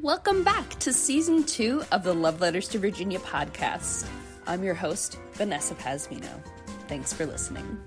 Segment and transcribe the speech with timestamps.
[0.00, 4.08] Welcome back to season two of the Love Letters to Virginia podcast.
[4.46, 6.40] I'm your host, Vanessa Pasmino.
[6.86, 7.80] Thanks for listening.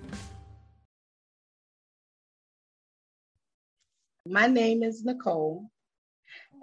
[4.28, 5.72] My name is Nicole,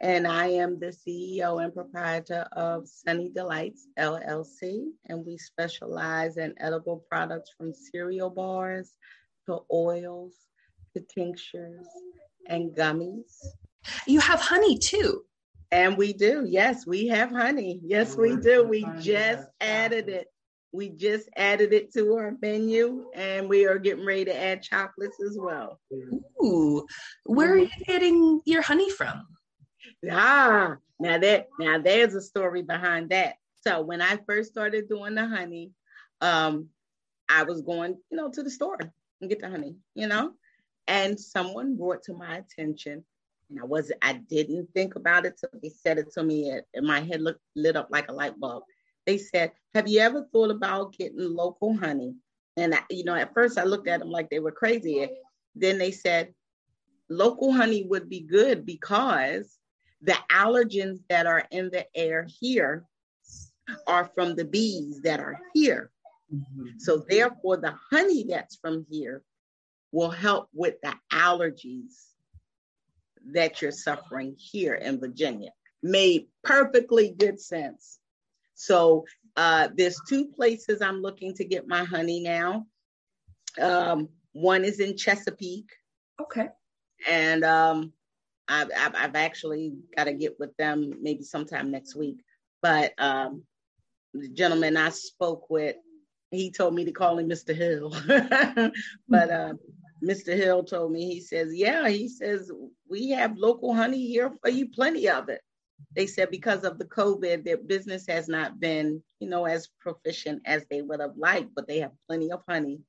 [0.03, 6.53] and I am the CEO and proprietor of Sunny Delights LLC, and we specialize in
[6.61, 8.93] edible products from cereal bars
[9.47, 10.35] to oils
[10.95, 11.87] to tinctures
[12.49, 13.33] and gummies.
[14.07, 15.25] You have honey too.
[15.71, 16.45] And we do.
[16.49, 17.81] Yes, we have honey.
[17.85, 18.65] Yes, we do.
[18.67, 20.29] We just added it.
[20.73, 25.21] We just added it to our menu and we are getting ready to add chocolates
[25.23, 25.81] as well.
[26.43, 26.87] Ooh,
[27.25, 29.27] where are you getting your honey from?
[30.11, 33.35] Ah, now that now there's a story behind that.
[33.67, 35.71] So when I first started doing the honey,
[36.21, 36.69] um,
[37.29, 38.79] I was going, you know, to the store
[39.21, 40.33] and get the honey, you know,
[40.87, 43.05] and someone brought to my attention
[43.51, 46.87] and I wasn't, I didn't think about it till they said it to me, and
[46.87, 48.63] my head looked lit up like a light bulb.
[49.07, 52.15] They said, "Have you ever thought about getting local honey?"
[52.57, 55.09] And I, you know, at first I looked at them like they were crazy.
[55.55, 56.35] Then they said,
[57.09, 59.59] "Local honey would be good because
[60.03, 62.85] the allergens that are in the air here
[63.87, 65.91] are from the bees that are here.
[66.33, 66.79] Mm-hmm.
[66.79, 69.23] So therefore, the honey that's from here
[69.93, 72.09] will help with the allergies
[73.33, 75.51] that you're suffering here in Virginia.
[75.83, 77.99] Made perfectly good sense.
[78.55, 79.05] So
[79.37, 82.67] uh, there's two places I'm looking to get my honey now.
[83.61, 85.71] Um, one is in Chesapeake.
[86.21, 86.49] Okay.
[87.09, 87.93] And um,
[88.49, 92.19] I've, I've, I've actually got to get with them maybe sometime next week.
[92.63, 93.45] But um,
[94.15, 95.77] the gentleman I spoke with,
[96.31, 97.55] he told me to call him Mr.
[97.55, 97.95] Hill.
[99.09, 99.55] but uh,
[100.03, 100.37] Mr.
[100.37, 102.51] Hill told me, he says, Yeah, he says,
[102.89, 105.41] we have local honey here for you, plenty of it.
[105.95, 110.43] They said because of the COVID, their business has not been, you know, as proficient
[110.45, 112.81] as they would have liked, but they have plenty of honey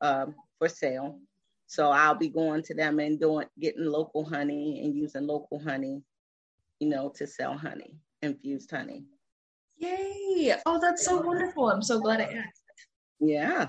[0.00, 1.20] um, for sale.
[1.66, 6.02] So I'll be going to them and doing getting local honey and using local honey,
[6.80, 9.04] you know, to sell honey, infused honey.
[9.78, 10.54] Yay!
[10.66, 11.70] Oh, that's so wonderful.
[11.70, 12.62] I'm so glad I asked.
[13.20, 13.68] Yeah.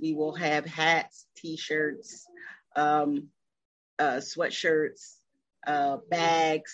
[0.00, 2.26] We will have hats, t-shirts,
[2.76, 3.28] um,
[3.98, 5.16] uh, sweatshirts,
[5.66, 6.72] uh, bags,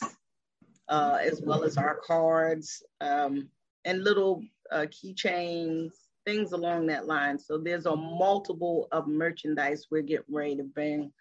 [0.89, 3.49] uh, as well as our cards um,
[3.85, 5.91] and little uh, keychains,
[6.25, 7.39] things along that line.
[7.39, 11.13] So there's a multiple of merchandise we're getting ready to bring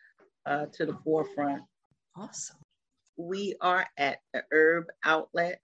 [0.46, 1.64] uh, to the forefront.
[2.16, 2.58] Awesome.
[3.18, 5.62] We are at the Herb Outlet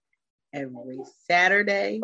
[0.52, 2.00] every Saturday.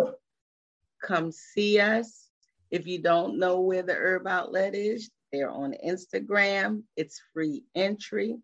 [1.03, 2.29] Come see us.
[2.71, 6.83] If you don't know where the Herb Outlet is, they're on Instagram.
[6.97, 8.37] It's free entry.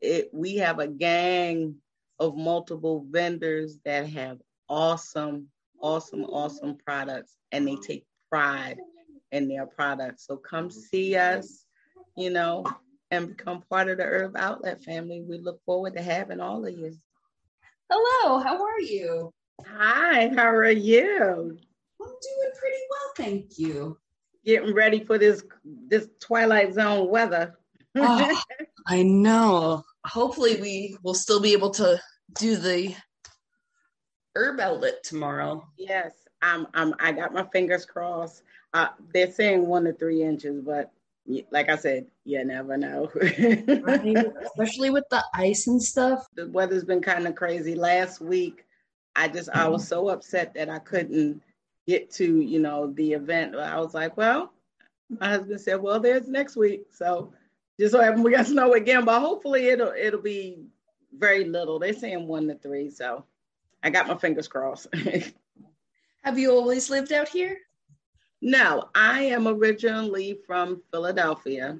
[0.00, 1.76] It, we have a gang
[2.18, 4.38] of multiple vendors that have
[4.68, 5.48] awesome,
[5.80, 8.78] awesome, awesome products, and they take pride
[9.32, 10.26] in their products.
[10.26, 11.64] So come see us,
[12.16, 12.64] you know,
[13.10, 15.22] and become part of the Herb Outlet family.
[15.22, 16.92] We look forward to having all of you.
[17.90, 19.32] Hello, how are you?
[19.66, 21.58] Hi, how are you?
[22.00, 23.98] I'm doing pretty well, thank you.
[24.44, 27.58] Getting ready for this this Twilight Zone weather.
[27.96, 28.42] oh,
[28.86, 29.84] I know.
[30.04, 32.00] Hopefully, we will still be able to
[32.38, 32.94] do the
[34.34, 35.66] herb outlet tomorrow.
[35.76, 36.12] Yes,
[36.42, 36.66] I'm.
[36.74, 36.94] I'm.
[37.00, 38.42] I got my fingers crossed.
[38.72, 40.90] Uh, they're saying one to three inches, but
[41.50, 43.10] like I said, you never know.
[43.14, 44.16] right?
[44.42, 46.26] Especially with the ice and stuff.
[46.34, 47.74] The weather's been kind of crazy.
[47.74, 48.64] Last week,
[49.16, 51.42] I just I was so upset that I couldn't
[51.90, 53.56] get to you know the event.
[53.56, 54.52] I was like, well,
[55.08, 57.32] my husband said, well, there's next week, so
[57.78, 60.58] just so happen we got snow again, but hopefully it'll it'll be
[61.16, 61.78] very little.
[61.78, 63.24] They're saying one to three, so
[63.82, 64.86] I got my fingers crossed.
[66.22, 67.58] Have you always lived out here?
[68.42, 71.78] No, I am originally from Philadelphia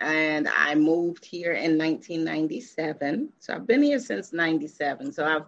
[0.00, 3.30] and I moved here in 1997.
[3.40, 5.12] So I've been here since 97.
[5.12, 5.44] So I've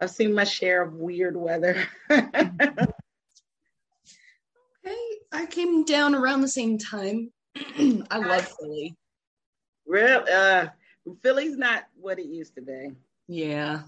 [0.00, 1.76] I've seen my share of weird weather.
[5.62, 7.30] came down around the same time.
[8.10, 8.96] I love Philly.
[9.86, 10.66] Real uh
[11.22, 12.90] Philly's not what it used to be.
[13.28, 13.82] Yeah.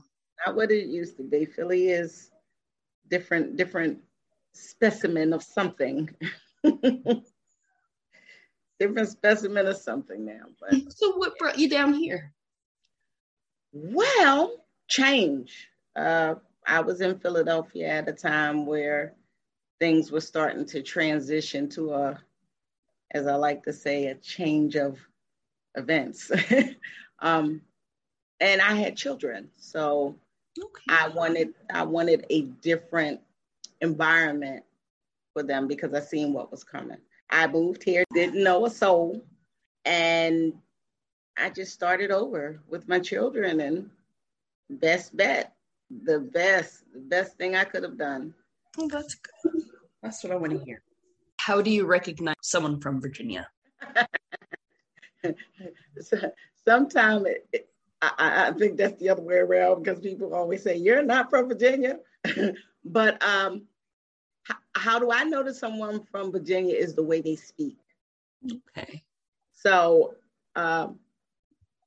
[0.45, 1.45] Not what it used to be.
[1.45, 2.31] Philly is
[3.09, 3.99] different, different
[4.53, 6.11] specimen of something.
[8.81, 10.47] different specimen of something now.
[10.61, 12.33] But so what brought you down here?
[13.73, 15.69] Well, change.
[15.95, 16.35] Uh,
[16.67, 19.15] I was in Philadelphia at a time where
[19.81, 22.21] things were starting to transition to a,
[23.13, 24.99] as I like to say, a change of
[25.77, 26.31] events.
[27.21, 27.61] um,
[28.41, 29.51] and I had children.
[29.57, 30.17] So
[30.59, 30.85] Okay.
[30.89, 33.21] I wanted I wanted a different
[33.81, 34.65] environment
[35.33, 36.99] for them because I seen what was coming.
[37.31, 39.25] I moved here, didn't know a soul,
[39.85, 40.53] and
[41.37, 43.91] I just started over with my children and
[44.71, 45.55] best bet,
[46.05, 48.33] the best, the best thing I could have done.
[48.79, 49.64] Oh, that's good.
[50.05, 50.83] That's what I want to hear.
[51.39, 53.49] How do you recognize someone from Virginia?
[56.67, 57.27] Sometimes
[58.03, 61.49] I, I, think that's the other way around because people always say you're not from
[61.49, 62.01] Virginia.
[62.85, 63.63] but um,
[64.43, 67.79] how, how do I notice someone from Virginia is the way they speak.
[68.77, 69.03] Okay.
[69.53, 70.17] So
[70.55, 70.99] um,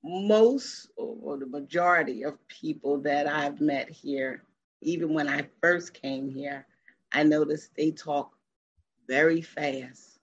[0.03, 4.41] most or the majority of people that I've met here,
[4.81, 6.65] even when I first came here,
[7.11, 8.31] I noticed they talk
[9.07, 10.19] very fast.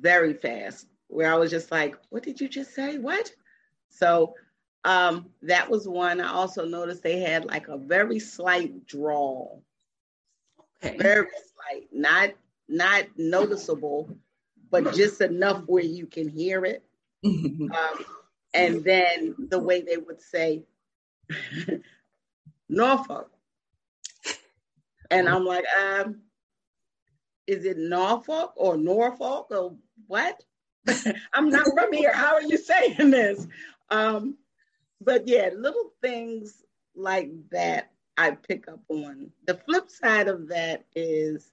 [0.00, 0.86] very fast.
[1.08, 2.98] Where I was just like, what did you just say?
[2.98, 3.32] What?
[3.88, 4.34] So
[4.84, 6.20] um, that was one.
[6.20, 9.62] I also noticed they had like a very slight drawl.
[10.84, 10.96] Okay.
[10.98, 12.30] Very slight, not
[12.68, 14.16] not noticeable,
[14.70, 16.82] but just enough where you can hear it.
[17.24, 17.70] um,
[18.52, 20.62] and then the way they would say
[22.68, 23.30] Norfolk.
[25.14, 26.20] And I'm like, um,
[27.46, 29.76] is it Norfolk or Norfolk or
[30.06, 30.42] what?
[31.32, 32.12] I'm not from here.
[32.12, 33.46] How are you saying this?
[33.90, 34.36] Um,
[35.00, 36.64] but yeah, little things
[36.96, 39.30] like that I pick up on.
[39.46, 41.52] The flip side of that is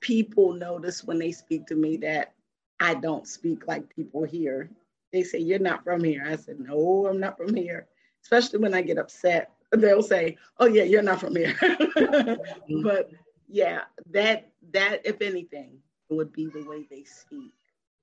[0.00, 2.34] people notice when they speak to me that
[2.80, 4.68] I don't speak like people here.
[5.12, 6.24] They say, You're not from here.
[6.26, 7.86] I said, No, I'm not from here.
[8.22, 11.56] Especially when I get upset, they'll say, Oh, yeah, you're not from here.
[12.82, 13.10] but
[13.48, 15.78] yeah, that, that, if anything,
[16.08, 17.52] would be the way they speak.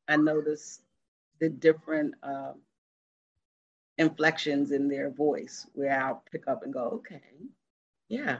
[0.07, 0.81] I notice
[1.39, 2.53] the different uh,
[3.97, 7.21] inflections in their voice where I'll pick up and go, okay,
[8.07, 8.39] yeah.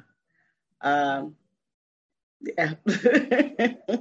[0.81, 1.35] Um,
[2.41, 2.73] yeah.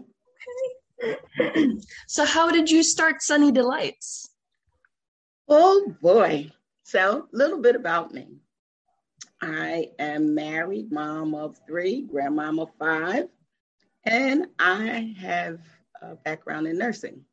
[2.06, 4.30] so, how did you start Sunny Delights?
[5.48, 6.50] Oh boy.
[6.84, 8.38] So, a little bit about me.
[9.40, 13.28] I am married, mom of three, grandmom of five,
[14.04, 15.60] and I have
[16.02, 17.24] a background in nursing.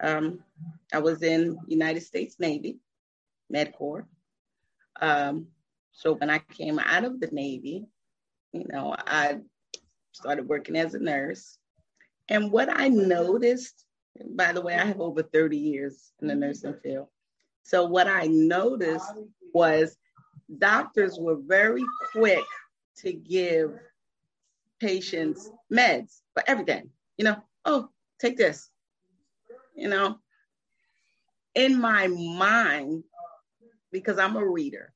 [0.00, 0.40] Um,
[0.92, 2.78] I was in United States Navy,
[3.50, 4.06] Med Corps.
[5.00, 5.48] Um,
[5.92, 7.86] so when I came out of the Navy,
[8.52, 9.40] you know, I
[10.12, 11.58] started working as a nurse.
[12.28, 13.84] And what I noticed,
[14.34, 17.08] by the way, I have over 30 years in the nursing field.
[17.64, 19.12] So what I noticed
[19.52, 19.96] was
[20.56, 22.44] doctors were very quick
[22.98, 23.78] to give
[24.80, 26.90] patients meds for everything.
[27.16, 27.88] You know, oh,
[28.20, 28.70] take this.
[29.74, 30.18] You know,
[31.54, 33.04] in my mind,
[33.92, 34.92] because I'm a reader,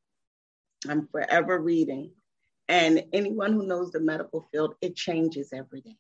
[0.88, 2.12] I'm forever reading.
[2.69, 5.96] And anyone who knows the medical field, it changes every day.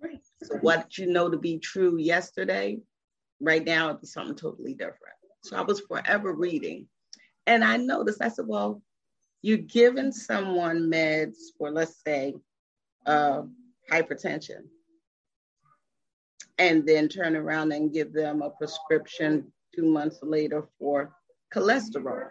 [0.00, 0.20] Right.
[0.42, 2.80] So what you know to be true yesterday,
[3.40, 5.16] right now it's something totally different.
[5.44, 6.88] So I was forever reading.
[7.46, 8.82] And I noticed, I said, well,
[9.42, 12.34] you're giving someone meds for, let's say,
[13.06, 13.42] uh,
[13.90, 14.62] hypertension,
[16.58, 21.12] and then turn around and give them a prescription two months later for
[21.52, 22.28] cholesterol.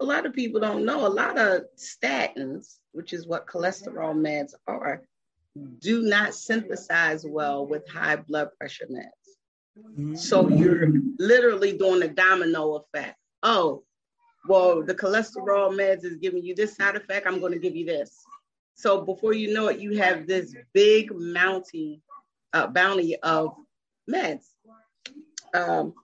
[0.00, 4.52] A lot of people don't know a lot of statins, which is what cholesterol meds
[4.68, 5.02] are,
[5.80, 10.16] do not synthesize well with high blood pressure meds.
[10.16, 13.16] So you're literally doing a domino effect.
[13.42, 13.82] Oh,
[14.48, 17.26] well, the cholesterol meds is giving you this side effect.
[17.26, 18.16] I'm going to give you this.
[18.74, 22.00] So before you know it, you have this big mounty,
[22.52, 23.54] uh, bounty of
[24.10, 24.44] meds.
[25.52, 25.94] Um,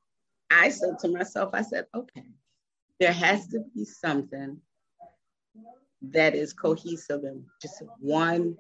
[0.51, 2.25] I said to myself, I said, okay,
[3.01, 4.61] there has to be something
[6.03, 8.57] that is cohesive in just one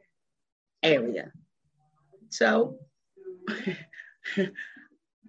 [0.82, 1.30] area.
[2.30, 2.78] So
[4.38, 4.48] I,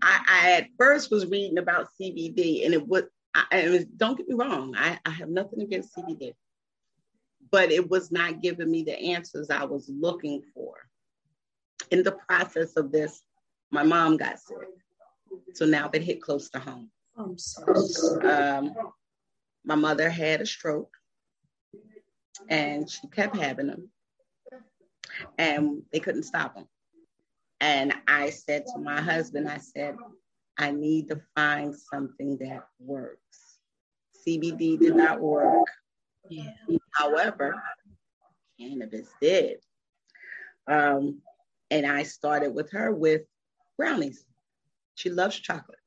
[0.02, 3.04] I, at first was reading about CBD, and it was,
[3.36, 6.34] I, it was don't get me wrong, I, I have nothing against CBD,
[7.52, 10.76] but it was not giving me the answers I was looking for.
[11.92, 13.22] In the process of this,
[13.72, 14.58] my mom got sick.
[15.54, 16.90] So now it hit close to home.
[17.18, 18.26] I'm sorry.
[18.26, 18.74] Um,
[19.66, 20.96] my mother had a stroke
[22.50, 23.90] and she kept having them
[25.38, 26.68] and they couldn't stop them.
[27.60, 29.96] And I said to my husband, I said,
[30.58, 33.60] I need to find something that works.
[34.26, 35.68] CBD did not work.
[36.30, 36.52] Yeah.
[36.94, 37.62] However,
[38.60, 39.58] cannabis did.
[40.68, 41.22] Um,
[41.70, 43.22] and I started with her with
[43.78, 44.26] brownies.
[44.96, 45.78] She loves chocolate.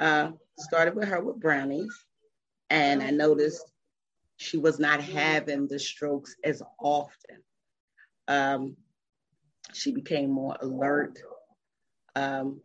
[0.00, 1.94] Uh, started with her with brownies.
[2.70, 3.70] And I noticed
[4.36, 7.42] she was not having the strokes as often.
[8.26, 8.76] Um,
[9.72, 11.18] she became more alert.
[12.16, 12.60] Um,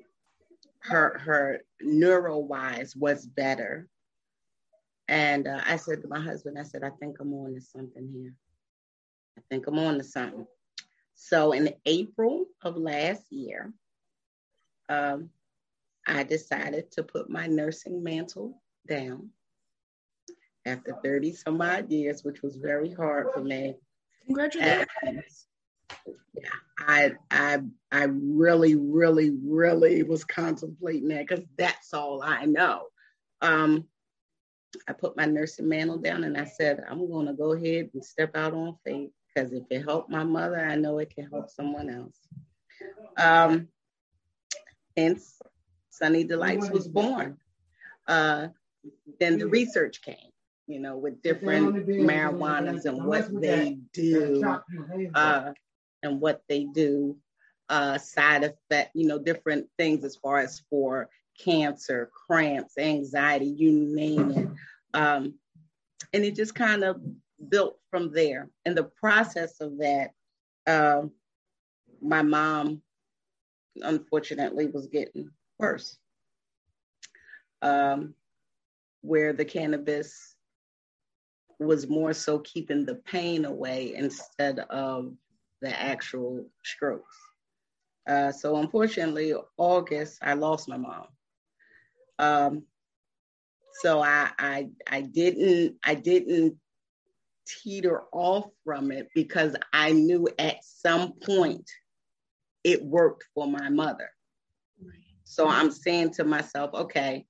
[0.82, 3.88] her her neuro wise was better.
[5.08, 8.10] And uh, I said to my husband, I said, I think I'm on to something
[8.14, 8.34] here.
[9.38, 10.46] I think I'm on to something.
[11.16, 13.74] So in April of last year,
[14.88, 15.30] um,
[16.08, 19.30] I decided to put my nursing mantle down
[20.66, 23.76] after 30 some odd years, which was very hard for me.
[24.26, 24.88] Congratulations.
[25.04, 25.24] And,
[26.34, 27.60] yeah, I I
[27.91, 32.88] I really, really, really was contemplating that because that's all I know.
[33.41, 33.86] Um,
[34.88, 38.36] I put my nursing mantle down and I said, I'm gonna go ahead and step
[38.36, 41.89] out on faith because if it helped my mother, I know it can help someone
[41.89, 42.17] else.
[43.17, 43.67] Um,
[44.96, 45.39] hence,
[45.89, 47.38] Sunny Delights was born.
[48.08, 48.48] Uh,
[49.19, 50.15] then the research came
[50.69, 54.43] you know, with different marijuanas and what they do,
[55.15, 55.51] uh,
[56.03, 57.18] and what they do,
[57.70, 63.72] uh, side effect, you know, different things as far as for cancer, cramps, anxiety, you
[63.72, 64.48] name it.
[64.94, 65.36] Um,
[66.13, 67.01] and it just kind of
[67.50, 68.50] built from there.
[68.65, 70.12] In the process of that,
[70.68, 71.03] uh,
[72.01, 72.82] my mom,
[73.75, 75.98] unfortunately, was getting worse.
[77.62, 78.13] Um,
[79.01, 80.36] where the cannabis
[81.60, 85.13] was more so keeping the pain away instead of
[85.62, 87.16] the actual strokes.
[88.08, 91.08] Uh, so unfortunately, August I lost my mom.
[92.18, 92.63] Um,
[93.82, 96.58] so I, I I didn't I didn't
[97.48, 101.70] teeter off from it because I knew at some point
[102.63, 104.10] it worked for my mother.
[105.24, 107.25] So I'm saying to myself, okay,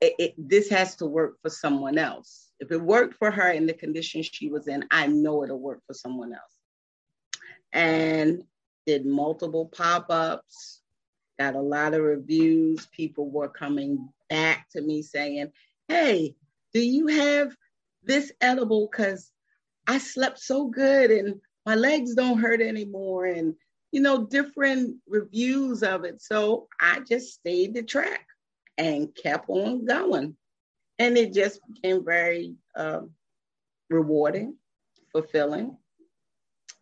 [0.00, 2.50] it, it, this has to work for someone else.
[2.58, 5.82] If it worked for her in the condition she was in, I know it'll work
[5.86, 6.42] for someone else.
[7.72, 8.42] And
[8.86, 10.80] did multiple pop ups,
[11.38, 12.86] got a lot of reviews.
[12.86, 15.52] People were coming back to me saying,
[15.88, 16.34] Hey,
[16.72, 17.54] do you have
[18.02, 18.88] this edible?
[18.90, 19.30] Because
[19.86, 23.26] I slept so good and my legs don't hurt anymore.
[23.26, 23.54] And,
[23.92, 26.22] you know, different reviews of it.
[26.22, 28.26] So I just stayed the track
[28.78, 30.36] and kept on going.
[30.98, 33.00] And it just became very uh,
[33.88, 34.56] rewarding,
[35.12, 35.76] fulfilling,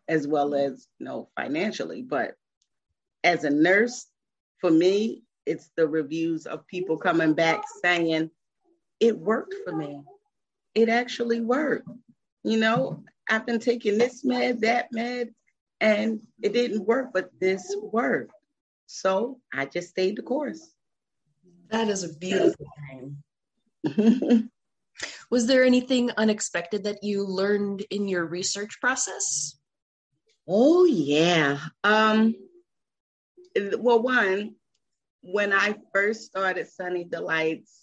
[0.09, 2.03] as well as, you know, financially.
[2.03, 2.35] But
[3.23, 4.07] as a nurse,
[4.61, 8.31] for me, it's the reviews of people coming back saying,
[9.01, 10.03] it worked for me.
[10.75, 11.89] It actually worked.
[12.43, 15.31] You know, I've been taking this med, that med,
[15.81, 18.33] and it didn't work, but this worked.
[18.87, 20.75] So I just stayed the course.
[21.71, 22.67] That is a beautiful
[23.85, 24.51] thing.
[25.31, 29.57] Was there anything unexpected that you learned in your research process?
[30.47, 31.59] Oh yeah.
[31.85, 32.35] Um
[33.79, 34.55] well one,
[35.21, 37.79] when I first started Sunny Delights,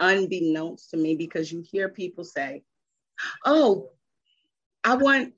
[0.00, 2.62] unbeknownst to me, because you hear people say,
[3.44, 3.90] Oh,
[4.82, 5.34] I want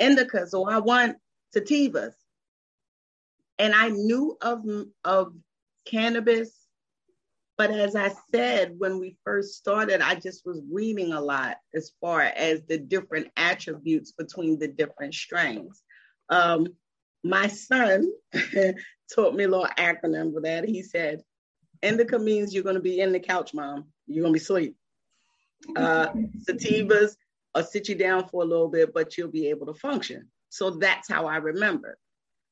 [0.00, 1.16] indicas or I want
[1.54, 2.12] sativas.
[3.58, 4.64] And I knew of
[5.04, 5.34] of
[5.86, 6.63] cannabis
[7.56, 11.92] but as I said, when we first started, I just was reading a lot as
[12.00, 15.82] far as the different attributes between the different strains.
[16.28, 16.68] Um,
[17.22, 18.12] my son
[19.14, 20.68] taught me a little acronym for that.
[20.68, 21.22] He said,
[21.80, 23.86] Indica means you're going to be in the couch, mom.
[24.06, 24.76] You're going to be asleep.
[25.76, 26.08] Uh,
[26.48, 27.16] sativas
[27.54, 30.28] will sit you down for a little bit, but you'll be able to function.
[30.48, 31.98] So that's how I remember.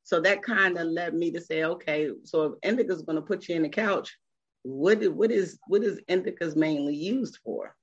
[0.04, 3.23] So that kind of led me to say, okay, so if indica is going to
[3.23, 4.16] put you in the couch,
[4.62, 7.75] what what is what is indicas mainly used for?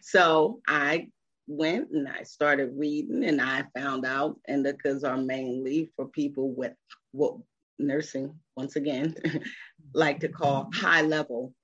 [0.00, 1.08] So I
[1.46, 6.74] went and I started reading and I found out indicas are mainly for people with
[7.12, 7.34] what
[7.78, 9.14] nursing once again
[9.94, 11.54] like to call high level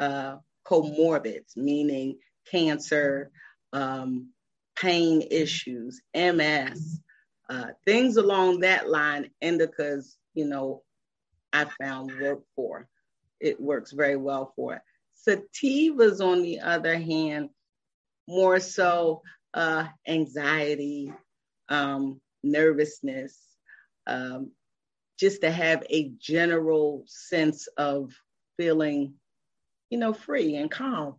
[0.00, 0.36] uh,
[0.66, 2.18] comorbids, meaning
[2.50, 3.30] cancer,
[3.72, 4.30] um,
[4.76, 7.00] pain issues, MS,
[7.48, 9.30] uh, things along that line.
[9.42, 10.82] Indicas, you know,
[11.52, 12.88] I found work for
[13.42, 14.74] it works very well for.
[14.74, 14.82] It.
[15.28, 17.50] Sativas, on the other hand,
[18.28, 19.22] more so
[19.54, 21.12] uh, anxiety,
[21.68, 23.38] um, nervousness,
[24.06, 24.52] um,
[25.18, 28.12] just to have a general sense of
[28.56, 29.14] feeling,
[29.90, 31.16] you know, free and calm.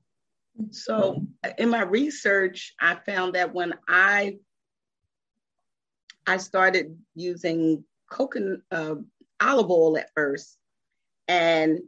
[0.71, 1.25] So
[1.57, 4.37] in my research, I found that when I
[6.25, 8.95] I started using coconut uh,
[9.41, 10.57] olive oil at first,
[11.27, 11.79] and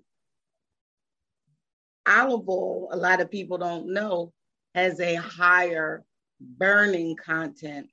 [2.07, 4.33] olive oil, a lot of people don't know,
[4.73, 6.03] has a higher
[6.39, 7.89] burning content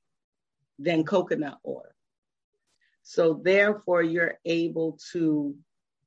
[0.78, 1.84] than coconut oil.
[3.02, 5.54] So therefore, you're able to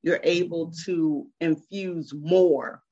[0.02, 2.84] you're able to infuse more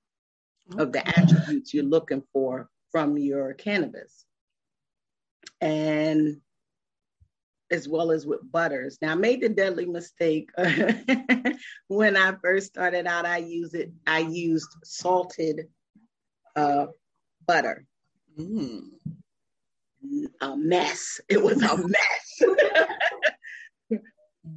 [0.78, 4.26] of the attributes you're looking for from your cannabis.
[5.62, 6.42] And
[7.72, 8.98] as well as with butters.
[9.02, 10.50] Now I made the deadly mistake
[11.88, 13.26] when I first started out.
[13.26, 13.92] I used it.
[14.06, 15.68] I used salted
[16.56, 16.88] uh,
[17.48, 17.86] butter.
[18.38, 18.90] Mm.
[20.42, 21.22] A mess.
[21.30, 22.42] It was a mess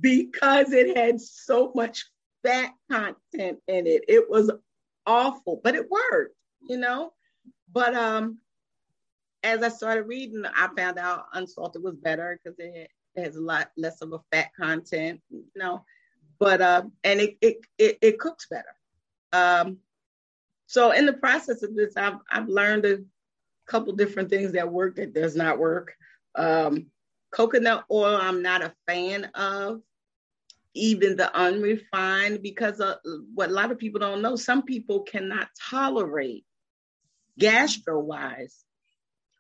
[0.01, 2.05] because it had so much
[2.45, 4.05] fat content in it.
[4.09, 4.51] It was
[5.07, 6.37] awful, but it worked,
[6.69, 7.13] you know.
[7.73, 8.39] But um,
[9.43, 13.71] as I started reading, I found out unsalted was better because it, has a lot
[13.77, 15.85] less of a fat content, you know.
[16.39, 18.75] But um, and it it it, it cooks better.
[19.33, 19.79] Um,
[20.67, 22.99] so in the process of this, I've I've learned a
[23.67, 25.95] couple different things that work that does not work.
[26.35, 26.87] Um,
[27.31, 29.83] coconut oil, I'm not a fan of
[30.77, 32.97] even the unrefined because of
[33.35, 36.45] what a lot of people don't know some people cannot tolerate
[37.39, 38.63] gastro wise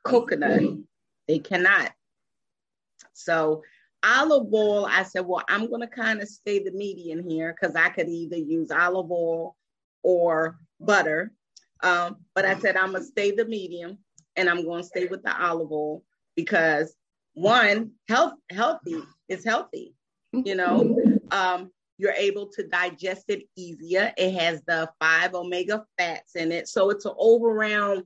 [0.03, 0.63] coconut
[1.29, 1.93] they cannot
[3.13, 3.63] so
[4.05, 7.75] olive oil i said well i'm going to kind of stay the median here because
[7.77, 9.57] i could either use olive oil
[10.03, 11.33] or butter
[11.83, 13.99] um, but i said i'm going to stay the medium
[14.37, 16.03] and i'm going to stay with the olive oil
[16.37, 16.95] because
[17.35, 19.95] one health healthy is healthy
[20.33, 20.97] you know
[21.31, 24.13] um, you're able to digest it easier.
[24.17, 26.69] It has the five omega fats in it.
[26.69, 28.03] So it's an overall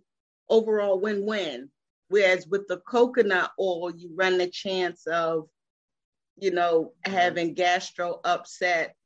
[0.49, 1.69] overall win-win.
[2.11, 5.49] Whereas with the coconut oil, you run the chance of,
[6.37, 8.97] you know, having gastro upset,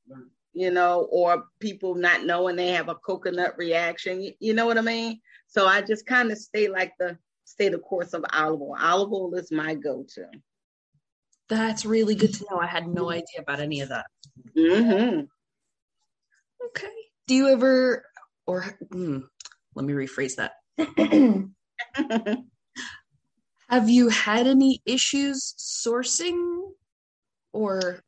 [0.54, 4.22] you know, or people not knowing they have a coconut reaction.
[4.22, 5.20] You, you know what I mean?
[5.48, 8.76] So I just kind of stay like the stay the course of olive oil.
[8.80, 10.26] Olive oil is my go-to.
[11.50, 12.58] That's really good to know.
[12.58, 14.06] I had no idea about any of that.
[14.56, 15.26] Mm-hmm.
[16.68, 16.94] Okay.
[17.26, 18.06] Do you ever,
[18.46, 19.18] or hmm,
[19.74, 20.52] let me rephrase that.
[23.68, 26.70] Have you had any issues sourcing
[27.52, 28.00] or?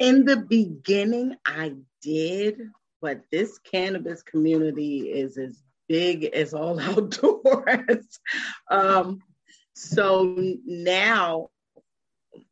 [0.00, 2.58] In the beginning, I did,
[3.00, 8.18] but this cannabis community is as big as all outdoors.
[8.70, 9.20] um,
[9.74, 11.48] so now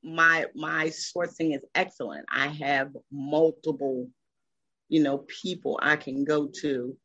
[0.03, 2.27] my my sourcing is excellent.
[2.31, 4.09] I have multiple,
[4.89, 6.97] you know, people I can go to,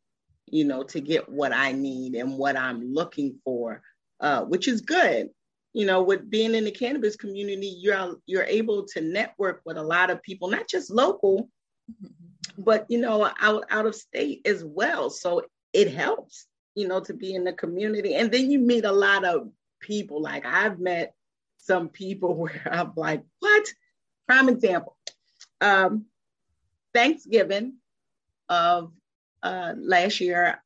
[0.46, 3.82] you know, to get what I need and what I'm looking for,
[4.20, 5.30] uh, which is good.
[5.74, 9.84] You know, with being in the cannabis community, you're you're able to network with a
[9.84, 11.50] lot of people, not just local,
[12.58, 15.10] but you know, out out of state as well.
[15.10, 18.92] So it helps, you know, to be in the community, and then you meet a
[18.92, 19.50] lot of
[19.80, 20.22] people.
[20.22, 21.14] Like I've met
[21.58, 23.68] some people where I'm like, what?
[24.28, 24.98] Prime example.
[25.62, 26.06] Um,
[26.94, 27.76] Thanksgiving
[28.50, 28.92] of
[29.44, 30.62] uh, last year,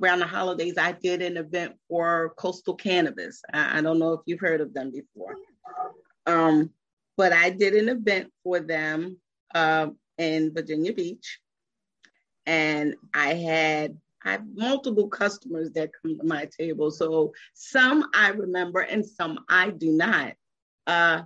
[0.00, 3.42] around the holidays, I did an event for Coastal Cannabis.
[3.52, 5.36] I, I don't know if you've heard of them before.
[6.26, 6.70] Um,
[7.16, 9.18] but I did an event for them
[9.54, 11.40] uh, in Virginia Beach.
[12.46, 16.90] And I had I have multiple customers that come to my table.
[16.90, 20.34] So some I remember and some I do not.
[20.86, 21.22] Uh,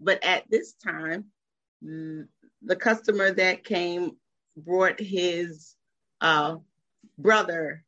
[0.00, 1.26] but at this time,
[1.82, 4.12] the customer that came
[4.56, 5.74] brought his
[6.20, 6.56] uh,
[7.18, 7.84] brother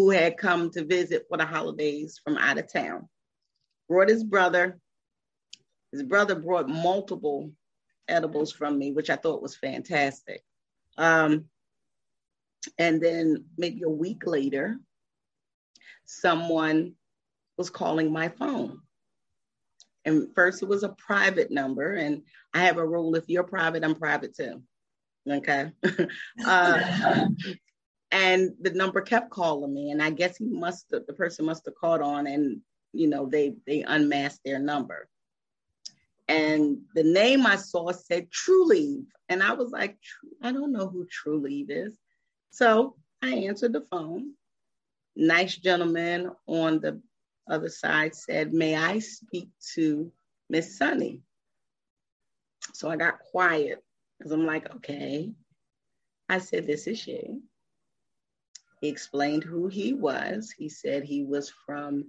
[0.00, 3.06] who had come to visit for the holidays from out of town.
[3.86, 4.80] Brought his brother.
[5.92, 7.52] His brother brought multiple
[8.08, 10.42] edibles from me, which I thought was fantastic.
[10.96, 11.50] Um,
[12.78, 14.78] and then maybe a week later,
[16.06, 16.94] someone
[17.58, 18.80] was calling my phone.
[20.06, 21.92] And first it was a private number.
[21.92, 22.22] And
[22.54, 24.62] I have a rule if you're private, I'm private too.
[25.30, 25.72] Okay.
[26.46, 27.26] uh,
[28.12, 29.90] and the number kept calling me.
[29.90, 32.60] And I guess he must have, the person must have called on and,
[32.92, 35.08] you know, they, they unmasked their number.
[36.28, 39.06] And the name I saw said Trulieve.
[39.28, 39.96] And I was like,
[40.42, 41.96] I don't know who Trulieve is.
[42.50, 44.32] So I answered the phone.
[45.16, 47.00] Nice gentleman on the
[47.48, 50.12] other side said, May I speak to
[50.48, 51.20] Miss Sunny?
[52.74, 53.84] So I got quiet
[54.18, 55.32] because I'm like, okay.
[56.28, 57.40] I said, This is she.
[58.80, 60.52] He explained who he was.
[60.56, 62.04] He said he was from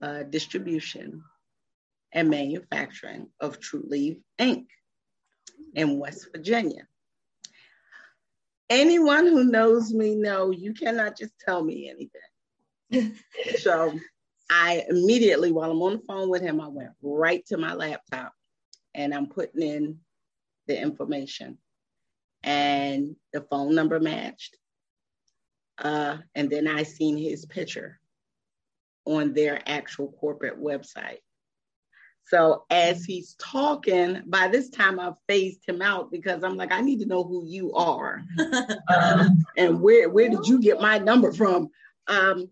[0.00, 1.22] uh, distribution
[2.12, 4.66] and manufacturing of Trulieve Inc.
[5.74, 6.86] in West Virginia.
[8.70, 13.16] anyone who knows me know you cannot just tell me anything.
[13.58, 13.92] so
[14.50, 18.32] I immediately, while I'm on the phone with him, I went right to my laptop
[18.94, 19.98] and I'm putting in
[20.66, 21.58] the information.
[22.42, 24.56] And the phone number matched.
[25.78, 27.98] Uh, and then I seen his picture
[29.04, 31.18] on their actual corporate website.
[32.26, 36.80] So as he's talking, by this time I've phased him out because I'm like, I
[36.80, 38.22] need to know who you are
[38.88, 41.68] um, and where where did you get my number from?
[42.06, 42.48] Um,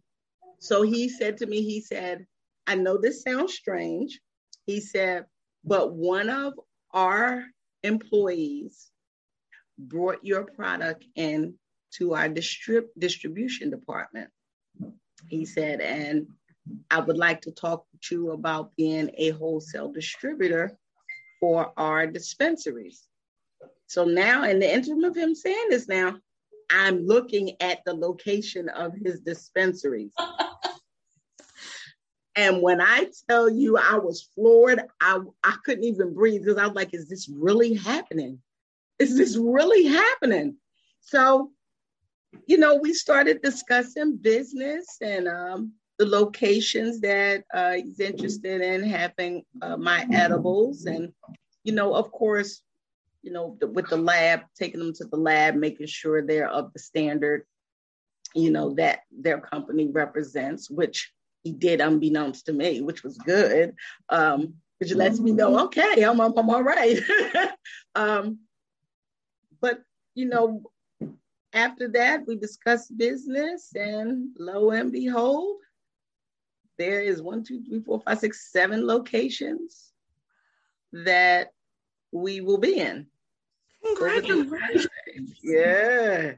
[0.58, 2.26] so he said to me, he said,
[2.66, 4.20] I know this sounds strange.
[4.66, 5.24] He said,
[5.64, 6.52] but one of
[6.92, 7.44] our
[7.82, 8.90] employees
[9.78, 11.54] brought your product in
[11.98, 14.30] to our distrib- distribution department.
[15.28, 16.26] He said, and
[16.90, 20.76] I would like to talk to you about being a wholesale distributor
[21.40, 23.06] for our dispensaries.
[23.86, 26.16] So now, in the interim of him saying this now,
[26.70, 30.12] I'm looking at the location of his dispensaries.
[32.36, 36.66] and when I tell you I was floored, I, I couldn't even breathe because I
[36.66, 38.40] was like, is this really happening?
[38.98, 40.56] Is this really happening?
[41.00, 41.50] So,
[42.46, 48.82] you know, we started discussing business and um, the locations that uh, he's interested in
[48.82, 50.86] having uh, my edibles.
[50.86, 51.12] And,
[51.64, 52.62] you know, of course,
[53.22, 56.78] you know, with the lab, taking them to the lab, making sure they're of the
[56.78, 57.44] standard,
[58.34, 61.12] you know, that their company represents, which
[61.44, 63.74] he did unbeknownst to me, which was good.
[64.08, 66.98] Um, which lets me know, okay, I'm, I'm, I'm all right.
[67.94, 68.40] um,
[69.60, 69.80] but,
[70.16, 70.64] you know,
[71.52, 75.58] after that, we discussed business, and lo and behold,
[76.78, 79.92] there is one, two, three, four, five, six, seven locations
[80.92, 81.52] that
[82.10, 83.06] we will be in.
[83.84, 84.88] Congratulations.
[85.42, 86.32] Yeah.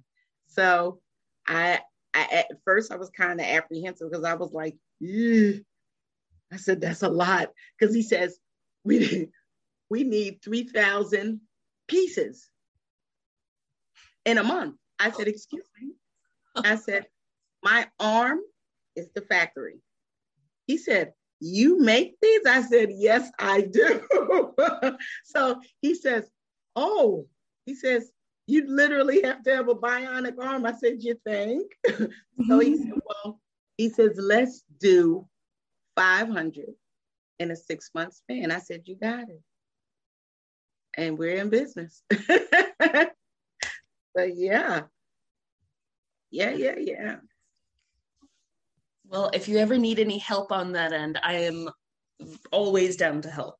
[0.46, 1.00] So
[1.46, 1.80] I,
[2.14, 7.02] I at first I was kind of apprehensive because I was like, I said that's
[7.02, 8.38] a lot because he says
[8.84, 9.28] we
[9.90, 11.40] we need three thousand
[11.88, 12.48] pieces
[14.24, 14.76] in a month.
[14.98, 15.92] I said, excuse me.
[16.56, 17.06] I said,
[17.62, 18.40] my arm
[18.94, 19.80] is the factory.
[20.66, 22.42] He said, You make these?
[22.46, 24.02] I said, Yes, I do.
[25.24, 26.30] so he says,
[26.76, 27.26] Oh,
[27.66, 28.10] he says,
[28.46, 30.66] You literally have to have a bionic arm.
[30.66, 31.72] I said, You think?
[31.88, 32.98] so he said, mm-hmm.
[33.24, 33.40] Well,
[33.76, 35.26] he says, Let's do
[35.96, 36.66] 500
[37.38, 38.50] in a six month span.
[38.50, 39.42] I said, You got it.
[40.96, 42.02] And we're in business.
[44.14, 44.82] But yeah.
[46.30, 47.16] Yeah, yeah, yeah.
[49.06, 51.68] Well, if you ever need any help on that end, I am
[52.50, 53.58] always down to help.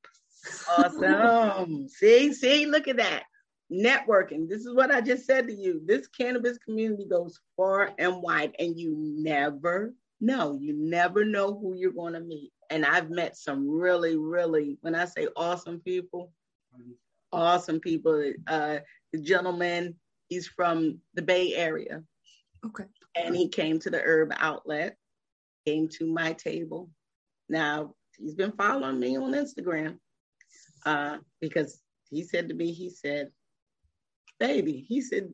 [0.77, 1.89] Awesome.
[1.89, 3.25] see, see, look at that.
[3.73, 4.49] Networking.
[4.49, 5.81] This is what I just said to you.
[5.85, 10.59] This cannabis community goes far and wide, and you never know.
[10.61, 12.53] You never know who you're going to meet.
[12.71, 16.33] And I've met some really, really, when I say awesome people,
[17.33, 18.33] awesome people.
[18.47, 18.79] Uh,
[19.13, 19.95] the gentleman,
[20.35, 22.03] he's from the Bay Area.
[22.67, 22.85] Okay.
[23.15, 24.97] And he came to the herb outlet
[25.65, 26.91] came to my table.
[27.49, 29.99] Now, he's been following me on Instagram
[30.85, 33.31] uh, because he said to me, he said,
[34.39, 35.29] baby, he said,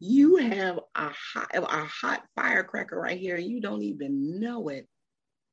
[0.00, 4.86] you have a hot, a hot firecracker right here and you don't even know it.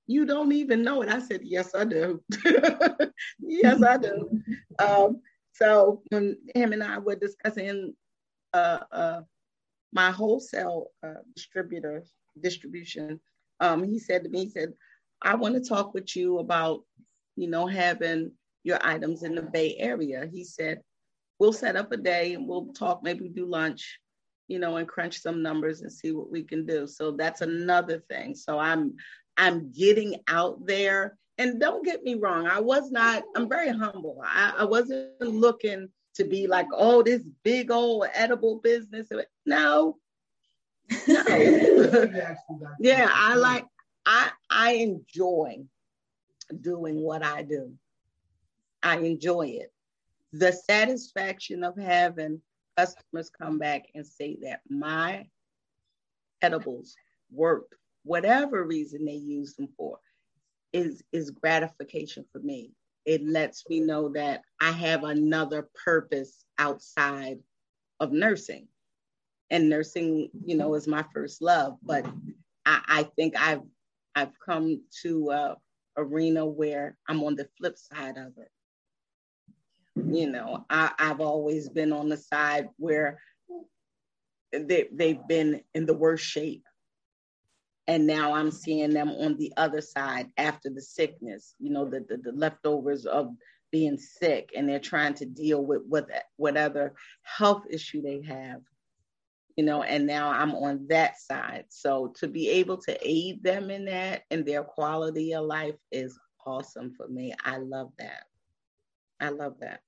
[0.07, 1.09] You don't even know it.
[1.09, 2.21] I said, yes, I do.
[3.39, 4.41] yes, I do.
[4.79, 5.19] Um,
[5.51, 7.93] so when him and I were discussing
[8.53, 9.21] uh, uh,
[9.93, 12.03] my wholesale uh, distributor
[12.41, 13.19] distribution,
[13.59, 14.73] um, he said to me, he said,
[15.21, 16.83] I want to talk with you about,
[17.35, 18.31] you know, having
[18.63, 20.29] your items in the Bay Area.
[20.31, 20.81] He said,
[21.39, 23.99] we'll set up a day and we'll talk, maybe do lunch,
[24.47, 26.87] you know, and crunch some numbers and see what we can do.
[26.87, 28.35] So that's another thing.
[28.35, 28.95] So I'm
[29.37, 31.17] I'm getting out there.
[31.37, 34.21] And don't get me wrong, I was not, I'm very humble.
[34.25, 35.87] I, I wasn't looking
[36.19, 39.07] to be like, oh, this big old edible business.
[39.45, 39.97] No,
[41.07, 41.25] no.
[42.79, 43.65] yeah, I like
[44.05, 45.63] I I enjoy
[46.61, 47.73] doing what I do.
[48.83, 49.73] I enjoy it.
[50.33, 52.41] The satisfaction of having
[52.77, 55.27] customers come back and say that my
[56.41, 56.95] edibles
[57.31, 59.99] worked, whatever reason they use them for,
[60.73, 62.71] is is gratification for me.
[63.05, 67.39] It lets me know that I have another purpose outside
[67.99, 68.67] of nursing
[69.49, 71.77] and nursing, you know, is my first love.
[71.81, 72.05] But
[72.65, 73.63] I, I think I've
[74.15, 75.57] I've come to a
[75.97, 78.51] arena where I'm on the flip side of it.
[79.95, 83.19] You know, I, I've always been on the side where
[84.51, 86.63] they, they've been in the worst shape.
[87.89, 92.05] And now I'm seeing them on the other side after the sickness, you know, the,
[92.07, 93.35] the, the leftovers of
[93.71, 98.61] being sick, and they're trying to deal with what whatever health issue they have
[99.59, 101.65] you know, and now I'm on that side.
[101.67, 106.17] So to be able to aid them in that and their quality of life is
[106.45, 107.33] awesome for me.
[107.43, 108.23] I love that.
[109.19, 109.81] I love that.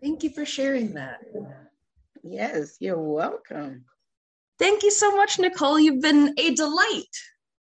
[0.00, 1.20] Thank you for sharing that.
[2.22, 3.84] Yes, you're welcome.
[4.60, 5.80] Thank you so much, Nicole.
[5.80, 7.16] You've been a delight.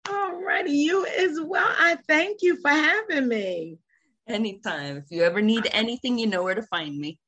[0.04, 1.72] Alrighty, you as well.
[1.78, 3.78] I thank you for having me.
[4.26, 4.96] Anytime.
[4.96, 7.20] If you ever need anything, you know where to find me.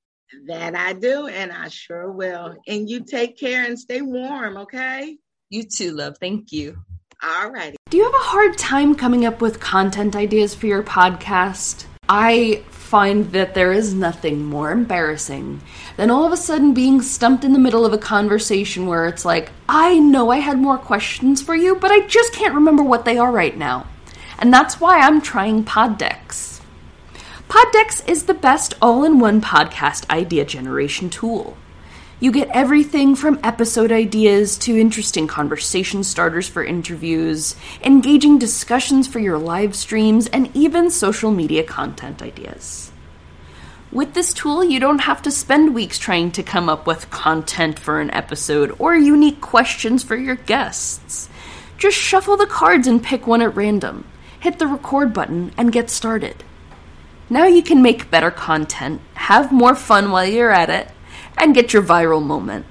[0.48, 2.56] That I do, and I sure will.
[2.66, 5.16] And you take care and stay warm, okay?
[5.50, 6.16] You too, love.
[6.20, 6.76] Thank you.
[7.22, 7.76] All righty.
[7.90, 11.86] Do you have a hard time coming up with content ideas for your podcast?
[12.12, 15.60] I find that there is nothing more embarrassing
[15.96, 19.24] than all of a sudden being stumped in the middle of a conversation where it's
[19.24, 23.04] like, I know I had more questions for you, but I just can't remember what
[23.04, 23.86] they are right now.
[24.40, 26.60] And that's why I'm trying Poddecks.
[27.48, 31.56] Poddecks is the best all in one podcast idea generation tool.
[32.22, 39.20] You get everything from episode ideas to interesting conversation starters for interviews, engaging discussions for
[39.20, 42.92] your live streams, and even social media content ideas.
[43.90, 47.78] With this tool, you don't have to spend weeks trying to come up with content
[47.78, 51.30] for an episode or unique questions for your guests.
[51.78, 54.04] Just shuffle the cards and pick one at random,
[54.38, 56.44] hit the record button, and get started.
[57.30, 60.90] Now you can make better content, have more fun while you're at it,
[61.36, 62.66] and get your viral moment.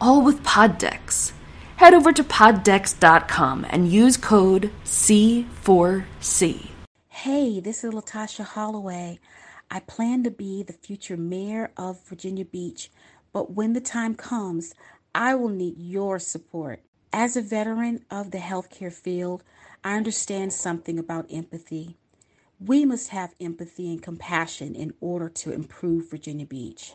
[0.00, 1.32] All with Poddecks.
[1.76, 6.68] Head over to poddecks.com and use code C4C.
[7.08, 9.18] Hey, this is Latasha Holloway.
[9.70, 12.90] I plan to be the future mayor of Virginia Beach,
[13.32, 14.74] but when the time comes,
[15.14, 16.80] I will need your support.
[17.12, 19.42] As a veteran of the healthcare field,
[19.84, 21.96] I understand something about empathy.
[22.60, 26.94] We must have empathy and compassion in order to improve Virginia Beach.